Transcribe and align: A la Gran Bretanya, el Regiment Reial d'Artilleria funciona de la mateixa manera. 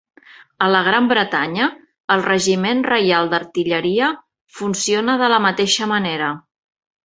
A 0.67 0.69
la 0.75 0.79
Gran 0.87 1.09
Bretanya, 1.11 1.67
el 2.15 2.25
Regiment 2.29 2.81
Reial 2.93 3.31
d'Artilleria 3.35 4.11
funciona 4.63 5.21
de 5.25 5.33
la 5.37 5.43
mateixa 5.49 5.93
manera. 5.97 6.35